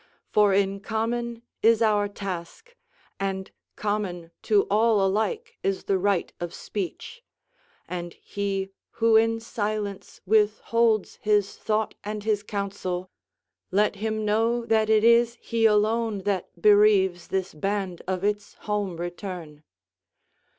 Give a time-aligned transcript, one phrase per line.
[0.31, 2.75] For in common is our task,
[3.19, 7.23] and common to all alike is the right of speech;
[7.87, 13.11] and he who in silence withholds his thought and his counsel,
[13.69, 18.97] let him know that it is he alone that bereaves this band of its home
[18.97, 19.61] return.